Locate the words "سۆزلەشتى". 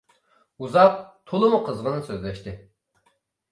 2.11-2.57